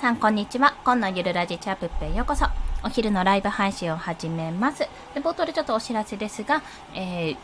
[0.00, 0.74] さんこんにちは。
[0.82, 2.46] 今のゆるラジチャップペへようこそ。
[2.82, 4.78] お昼のライブ配信を始めます。
[4.78, 6.62] で冒頭でちょっとお知らせですが、
[6.94, 7.36] えー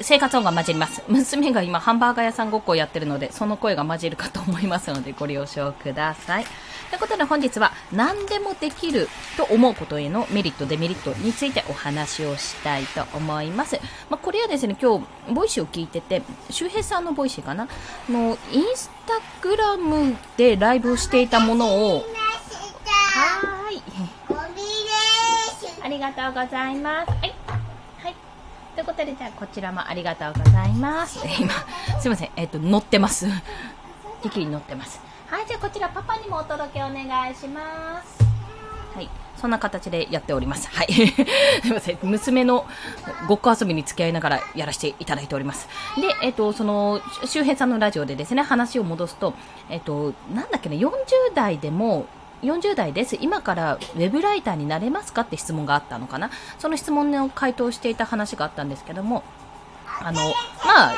[0.00, 1.02] 生活音が混じります。
[1.08, 6.44] 娘が今ハンバーガー屋さんごっこをやってるので、その声が混じるかと思いますので、ご了承ください。
[6.90, 13.80] ということで本日は何でもできると思うことへのメリット、デメリットについてお話をしたいと思います。
[14.08, 17.66] まあ、これはですね、今日、 Voicy を聞いてて、周平さんの Voicy かな？
[18.08, 23.82] の、インスタグラムでライブをしていたものを、はーい。
[25.82, 27.25] ありがとうございます。
[28.76, 31.26] ということで、じゃあ、こちらもありがとうございます。
[31.26, 31.50] え今、
[31.98, 32.30] すいません。
[32.36, 33.26] えっ、と、乗ってます。
[34.22, 35.00] 息に乗ってます。
[35.28, 38.22] はい、じゃあ、こちら、パパにもお届けお願いします。
[38.94, 39.08] はい。
[39.38, 40.68] そんな形でやっております。
[40.68, 40.92] はい。
[40.92, 41.98] すいません。
[42.02, 42.66] 娘の
[43.26, 45.70] ごっこ遊びに付き合いながらやらせていただいております。
[45.96, 49.32] で、えっ、と、その、周平さんのラジオでですね、話を戻すと、
[49.70, 50.92] えっ、と、なんだっけね、40
[51.34, 52.04] 代でも、
[52.46, 53.16] 40代です。
[53.20, 56.30] 今からウェブライターになれますかって質問があったのかな。
[56.58, 59.22] その質問の回答していた話があったんですけども、
[60.00, 60.20] あの、
[60.64, 60.94] まあ、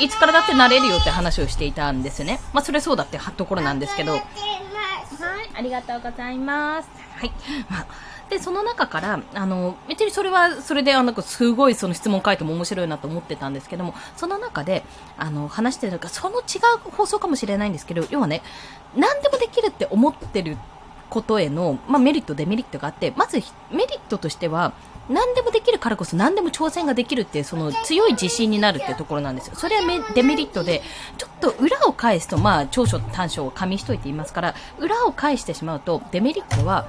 [0.00, 2.40] いつからだってなれるよって話をしていたんですね。
[2.52, 4.12] まあ、それそうだってところなんですけど。
[4.12, 4.22] はい、
[5.54, 6.88] ありがとうございます。
[7.16, 7.32] はい。
[7.68, 7.86] ま あ
[8.30, 14.82] で、その中から、あの、別にそれは、それで、あの、すごいその質問回答も面白いなと思ってたんですけども、その中で、
[15.18, 18.42] あの、話してるのが、その違う放送かもしれないんですけど、要はね、
[18.96, 20.56] 何でもできるって思ってる
[21.14, 24.72] ことへの、まあ、メリット、デメリットがあって、まずメリットとしては、
[25.08, 29.54] 何でもできるからこそ何でも挑戦ができるっていうその強い自信になるっていうところなんですよ。
[29.54, 29.82] それは
[30.14, 30.82] デメリットで、
[31.18, 36.86] ちょっと裏を返すと、まあ、長所短所を紙一重って言いますから、裏を返してしまうと、デメリットは、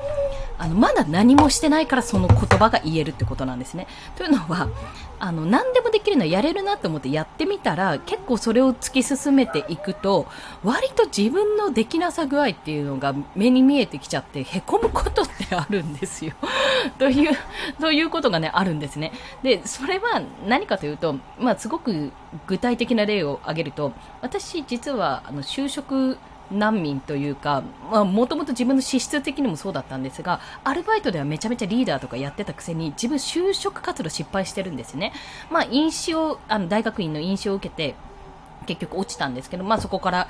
[0.57, 3.85] あの、まだ何もしてないからその言葉が言えるってことなんですね。
[4.15, 4.69] というのは、
[5.25, 10.27] あの、何でもできるのはやれるなと思ってやってみたら、結構それを突き進めていくと、
[10.63, 16.33] 割と自分のできなさ具合っていうのが目に見えてきちゃって、凹むことってあるんですよ。
[16.99, 17.35] という、
[17.79, 19.13] ということがね、あるんですね。
[19.41, 22.11] で、それは何かというと、まあ、すごく
[22.45, 26.19] 具体的な例を挙げると、私実は、あの、就職、
[26.51, 35.13] 難民というか、もともと自分の資質的にもそうだったんですが、アルバイトではめちゃめちゃリーダーとかやってたくせに、自分就職活動失敗してるんですね。
[35.49, 37.95] まあ、飲酒を、あの、大学院の飲酒を受けて、
[38.65, 40.27] 結局落ちたんですけど、まあそこから、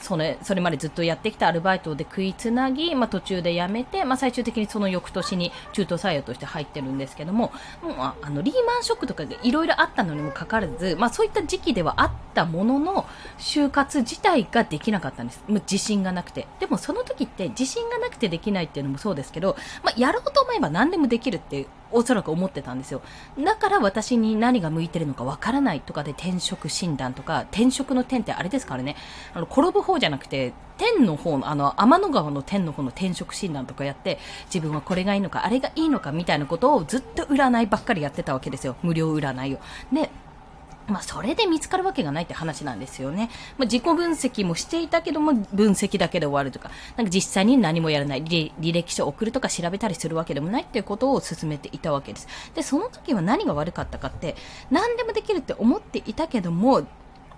[0.00, 13.06] それ、それまでずっとやってきたアルバイトで食いつなぎ、まあ途中で辞めて、まあ最終的にその翌年に中途採用として入ってるんですけども、もうあの、リーマンショックとかいろいろあったのにもかかわらず、まあそういった時期ではあったものの、
[13.38, 15.42] 就活自体ができなかったんです。
[15.48, 16.46] もう自信がなくて。
[16.60, 23.02] でもその時って自信がなくてできないっていうのもそうですけど、まあやろうと思えば何でもできるっておそらく思ってたんですよ。
[23.38, 28.96] だから私に何が向いてるのかわからないとかで転職診断とか、転職の点ってあれですからね、
[29.34, 38.76] あの、転ぶ方じゃなくて、天の方の、あの、天の川の天の方の転職診断とかやって、自分はこれがいいのか、あれがいいのかみたいなことをずっと占いばっかりやってたわけですよ。
[38.82, 39.58] 無料占いを。
[39.92, 40.10] で、
[40.88, 43.30] まあ、それで見つかるわけがないって話なんですよね。
[43.58, 52.26] まあ、自己分析もしていたけども、分析だけで終わるとか、なんか実際に何もやらない、履歴書を送るとか調べたりするわけでもないっていうことを進めていたわけです。
[52.54, 54.34] で、その時は何が悪かったかって、
[54.70, 56.86] 何でもできるって思っていたけども、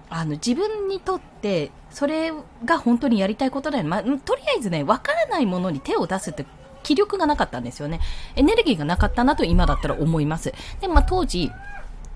[0.09, 2.33] あの、自分にとって、それ
[2.65, 3.91] が本当にやりたいことだよね。
[3.91, 6.47] まあ、とりあえずね、わからないものに手を出すって
[6.83, 8.01] 気力がなかったんですよね。
[8.37, 10.53] エネルギーがなかったなと今だったら思います。
[10.81, 11.51] で、まあ当時、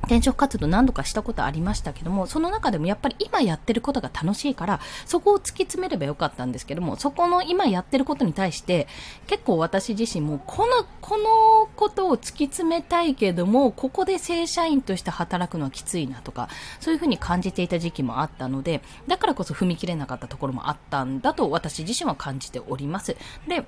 [0.05, 8.87] 転職活動何度かしたことありましたけども、その中でもやっぱり今やってることが楽しいから、そこを突き詰めればよかったんですけども、そこの今やってることに対して、
[9.27, 16.49] 結構私自身も、この、このことを突き詰めたいけども、ここで正社員として働くのはきついなとか、
[16.81, 23.17] そういうふうに感じていた時期もあったので、だからこそ踏み切れなかったところもあったんだと私自身は感じております。
[23.49, 23.65] で、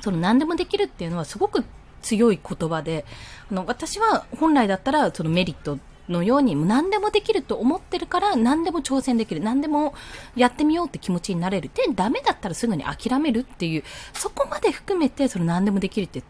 [0.00, 1.64] その何でもできるっていうのはすごく
[2.02, 3.04] 強い言葉で、
[3.50, 9.40] あの、私は本来だったらそのメリットのように何でもできると思ってるから何でも挑戦できる。
[9.40, 9.94] 何でも
[10.36, 11.70] やってみようって気持ちになれる。
[11.74, 16.22] で、ダメだったらすぐに諦めるっていう、そこまで含めてその何でもできるって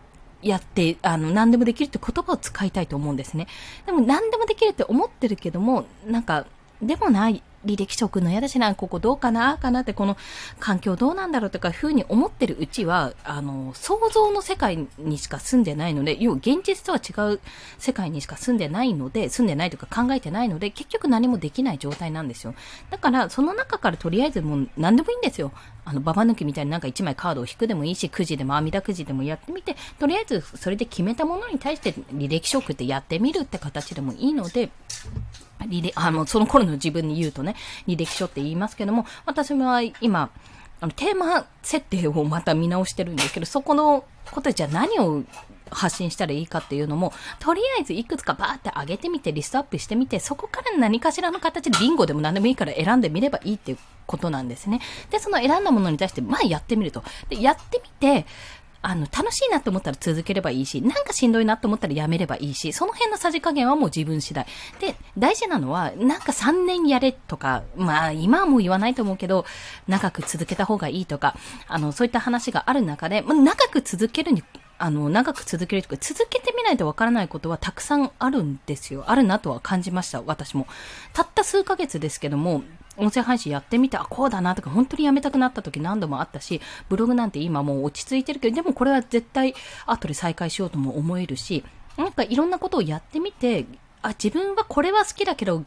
[0.42, 3.46] やって、あの、何でもできるって言葉を使いたいと思うんですね。
[3.86, 6.46] でも何でもできるって思ってるけども、なんか、
[6.80, 10.16] でもない、履歴書送るの嫌だしな、ここどうかな、かなって、この
[10.58, 17.40] 環境どうなんだろうとか、ふうに思ってるうちは、あの、想像の世界にしか住んでないので、要は現実とは違う
[17.78, 22.54] 世界にしか住んでないので、住んでないとか考えてないので、結局何もできない状態なんですよ。
[22.90, 25.52] だから、その中からとりあえずもう何でもいいんですよ。
[25.84, 34.70] あの、ババ抜きみたいになんか1枚カードを引くでもいいし、くじでも阿弥陀くじでもやってみて、とりあえずそれで決めたものに対して履歴書送ってやってみるって形でもいいので、
[35.68, 37.51] 履歴、あの、その頃の自分に言うとね、
[37.86, 40.30] 履歴書って言いますけども、私は今、
[40.80, 45.22] あの、テーマ設定をまた見直してるんですけど、そこのことじゃ何を
[45.70, 54.80] 発信したらいいかっていうのも、とりあえずいくつかバーって上げてみて、リストアップしてみて、そこから何かしらの形でビンゴでも何でもいいから選んでみればいいっていうことなんですね。
[55.10, 57.02] で、その選んだものに対して、まあやってみると。
[57.28, 58.26] で、やってみて、
[58.82, 64.46] あの、楽しいなと思ったら続ければいいし、なんかしんどいなと思ったらやめればいいし、その辺のさじ加減はもう自分次第。
[64.80, 69.46] で、大事なのは、なんか3年やれとか、まあ今はもう言わないと思うけど、
[69.86, 71.36] 長く続けた方がいいとか、
[71.68, 74.42] あの、そういった話がある中で、まあ、長く続けるに
[74.82, 79.04] あの、長く続けるとか、続けてみないとわからないことはたくさんあるんですよ。
[79.06, 80.66] あるなとは感じました、私も。
[81.12, 82.64] たった数ヶ月ですけども、
[82.96, 89.54] 音声配信やってみて、あ、こうだなとか、本当にやめたくなった時何度もあったし、ブログなんて今もう落ち着いてるけど、でもこれは絶対
[89.86, 91.64] 後で再開しようとも思えるし、
[91.96, 93.66] なんかいろんなことをやってみて、
[94.02, 95.62] あ、自分はこれは好きだけど、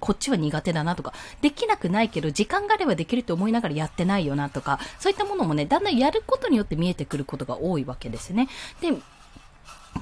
[0.00, 8.48] こっちは苦手だなとか、できなくないけど、時間があればできると思いながらやってないよなとか、そういったものもね、だんだんやることによって見えてくることが多いわけですね。
[8.80, 8.92] で、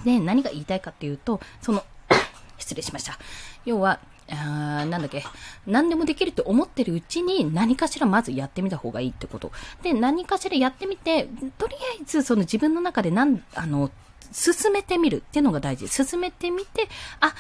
[0.04, 1.84] で、何が言いたいかっていうと、その、
[2.58, 3.19] 失礼しました。
[3.64, 5.24] 要は、なんだっけ、
[5.66, 9.52] 何でもできるって思ってるうちに何かしらまずやってみた方がいいってこと。
[9.82, 11.28] で、何かしらやってみて、
[11.58, 13.90] とりあえずその自分の中でなん、あの、
[14.32, 15.88] 進めてみるっていうのが大事。
[15.88, 16.88] 進めてみて、
[17.20, 17.34] あ、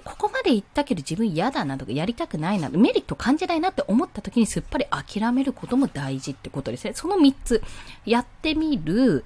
[0.00, 6.92] ここまで行ったけど自分嫌だなとかやりたくないな、メリット感じないなって思った時にすっぱり諦めることも大事ってことですね。
[6.94, 7.62] その3つ。
[8.04, 9.24] やってみる。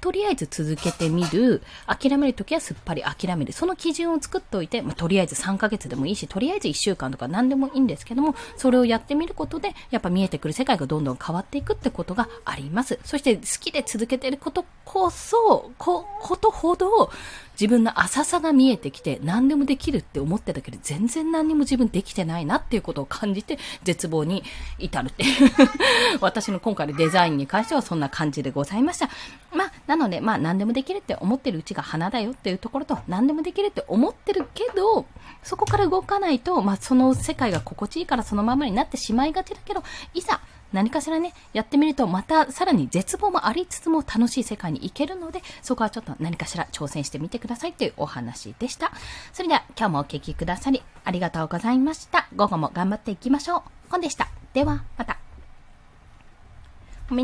[0.00, 1.62] とりあえず続けてみる。
[1.86, 3.52] 諦めるときはすっぱり諦める。
[3.52, 13.00] その基準を作っておいて、まあ、とりあえず3ヶ月でもいいし、とりあえず1週間とか何でもいいんですけども、それをやってみることで、やっぱ見えてくる世界がどんどん変わっていくってことがあります。
[13.04, 17.10] そして好きで続けてることこそ、こ、ことほど、
[17.58, 24.42] 自分の浅さが見えてきて、何でもできるって思ってたけど、全然何にも自分できてないなっていうことを感じて、絶望に
[24.78, 25.50] 至るっていう
[26.20, 29.08] 私の今回のデザインに関してはそんな感じでございました。
[29.52, 35.06] まあ、なので、まあ、何でもできるって思ってるうちが花だよっていうところと、何でもできるって思ってるけど、
[35.42, 39.82] そこから動かないと、まあ、その世界が心地いいからそのままになってしまいがちだけど、
[40.12, 40.40] いざ、
[40.72, 48.92] 何かしらね、やってみるとまたさらに絶望もありつつも楽しい世界に行けるので、そこはちょっと何かしら挑戦してみてくださいというお話でした。
[49.32, 52.28] それでは今日もお聴きくださりありがとうございました。
[52.34, 53.62] 午後も頑張っていきましょう。
[53.90, 54.28] 本でした。
[54.52, 55.25] では、また。